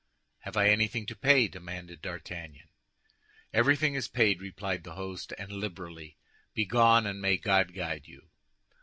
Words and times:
"Have 0.39 0.57
I 0.57 0.69
anything 0.69 1.05
to 1.05 1.15
pay?" 1.15 1.47
demanded 1.47 2.01
D'Artagnan. 2.01 2.69
"Everything 3.53 3.93
is 3.93 4.07
paid," 4.07 4.41
replied 4.41 4.83
the 4.83 4.95
host, 4.95 5.31
"and 5.37 5.51
liberally. 5.51 6.17
Begone, 6.55 7.05
and 7.05 7.21
may 7.21 7.37
God 7.37 7.75
guide 7.75 8.07
you!" 8.07 8.31